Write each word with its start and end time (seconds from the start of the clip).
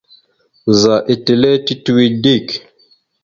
Ɓəzagaam 0.65 1.07
etelle 1.13 1.49
tituwe 1.65 2.05
dik. 2.23 2.47